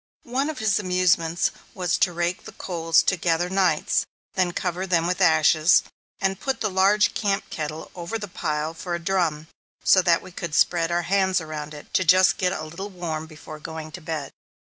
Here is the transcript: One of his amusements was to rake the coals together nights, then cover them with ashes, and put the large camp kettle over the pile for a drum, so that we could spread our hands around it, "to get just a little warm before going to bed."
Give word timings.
One 0.25 0.49
of 0.49 0.57
his 0.57 0.79
amusements 0.79 1.51
was 1.75 1.95
to 1.99 2.11
rake 2.11 2.45
the 2.45 2.53
coals 2.53 3.03
together 3.03 3.51
nights, 3.51 4.03
then 4.33 4.51
cover 4.51 4.87
them 4.87 5.05
with 5.05 5.21
ashes, 5.21 5.83
and 6.19 6.39
put 6.39 6.59
the 6.59 6.71
large 6.71 7.13
camp 7.13 7.51
kettle 7.51 7.91
over 7.93 8.17
the 8.17 8.27
pile 8.27 8.73
for 8.73 8.95
a 8.95 8.99
drum, 8.99 9.45
so 9.83 10.01
that 10.01 10.23
we 10.23 10.31
could 10.31 10.55
spread 10.55 10.91
our 10.91 11.03
hands 11.03 11.39
around 11.39 11.75
it, 11.75 11.93
"to 11.93 12.01
get 12.03 12.07
just 12.07 12.41
a 12.41 12.63
little 12.63 12.89
warm 12.89 13.27
before 13.27 13.59
going 13.59 13.91
to 13.91 14.01
bed." 14.01 14.31